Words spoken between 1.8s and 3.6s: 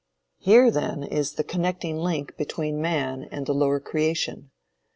link" between man and the